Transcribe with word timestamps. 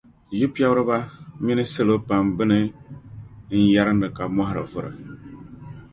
yupiɛbiriba 0.39 0.97
mini 1.43 1.63
salo 1.73 1.95
pam 2.07 2.25
bɛni 2.37 2.57
n-yɛrindi 3.57 4.07
ka 4.15 4.23
mɔhiri 4.35 4.63
vuri. 4.71 4.91